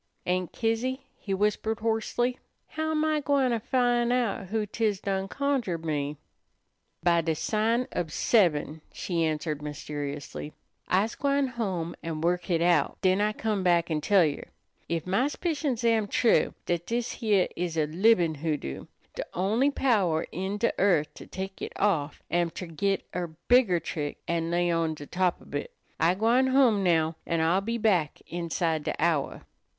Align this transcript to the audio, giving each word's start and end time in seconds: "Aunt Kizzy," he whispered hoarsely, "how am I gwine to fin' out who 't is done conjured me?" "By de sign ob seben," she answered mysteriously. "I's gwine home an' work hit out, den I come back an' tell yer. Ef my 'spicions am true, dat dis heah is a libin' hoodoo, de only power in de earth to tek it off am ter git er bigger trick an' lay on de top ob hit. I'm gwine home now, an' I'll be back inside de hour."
"Aunt 0.25 0.51
Kizzy," 0.51 1.05
he 1.19 1.31
whispered 1.31 1.79
hoarsely, 1.79 2.39
"how 2.69 2.89
am 2.89 3.05
I 3.05 3.19
gwine 3.19 3.51
to 3.51 3.59
fin' 3.59 4.11
out 4.11 4.47
who 4.47 4.65
't 4.65 4.83
is 4.83 4.99
done 4.99 5.27
conjured 5.27 5.85
me?" 5.85 6.17
"By 7.03 7.21
de 7.21 7.35
sign 7.35 7.87
ob 7.95 8.09
seben," 8.09 8.81
she 8.91 9.23
answered 9.23 9.61
mysteriously. 9.61 10.53
"I's 10.87 11.13
gwine 11.13 11.49
home 11.49 11.95
an' 12.01 12.19
work 12.21 12.45
hit 12.45 12.63
out, 12.63 12.99
den 13.03 13.21
I 13.21 13.31
come 13.31 13.61
back 13.61 13.91
an' 13.91 14.01
tell 14.01 14.25
yer. 14.25 14.45
Ef 14.89 15.05
my 15.05 15.27
'spicions 15.27 15.83
am 15.83 16.07
true, 16.07 16.55
dat 16.65 16.87
dis 16.87 17.11
heah 17.21 17.47
is 17.55 17.77
a 17.77 17.85
libin' 17.85 18.33
hoodoo, 18.41 18.87
de 19.13 19.23
only 19.35 19.69
power 19.69 20.25
in 20.31 20.57
de 20.57 20.73
earth 20.79 21.13
to 21.13 21.27
tek 21.27 21.61
it 21.61 21.73
off 21.75 22.23
am 22.31 22.49
ter 22.49 22.65
git 22.65 23.05
er 23.15 23.35
bigger 23.47 23.79
trick 23.79 24.17
an' 24.27 24.49
lay 24.49 24.71
on 24.71 24.95
de 24.95 25.05
top 25.05 25.39
ob 25.39 25.53
hit. 25.53 25.71
I'm 25.99 26.17
gwine 26.17 26.47
home 26.47 26.81
now, 26.83 27.17
an' 27.27 27.41
I'll 27.41 27.61
be 27.61 27.77
back 27.77 28.19
inside 28.25 28.83
de 28.83 28.95
hour." 28.97 29.43